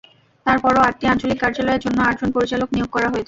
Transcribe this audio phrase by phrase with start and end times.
[0.45, 3.19] তার পরও আটটি আঞ্চলিক কার্যালয়ের জন্য আটজন পরিচালক নিয়োগ করা হয়েছে।